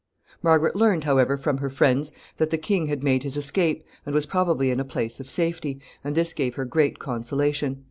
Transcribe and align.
Margaret 0.41 0.75
learned, 0.75 1.03
however, 1.03 1.37
from 1.37 1.59
her 1.59 1.69
friends 1.69 2.11
that 2.37 2.49
the 2.49 2.57
king 2.57 2.87
had 2.87 3.03
made 3.03 3.21
his 3.21 3.37
escape, 3.37 3.83
and 4.03 4.15
was 4.15 4.25
probably 4.25 4.71
in 4.71 4.79
a 4.79 4.83
place 4.83 5.19
of 5.19 5.29
safety, 5.29 5.79
and 6.03 6.15
this 6.15 6.33
gave 6.33 6.55
her 6.55 6.65
great 6.65 6.97
consolation. 6.97 7.79